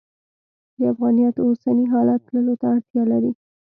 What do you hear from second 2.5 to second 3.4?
ته اړتیا لري.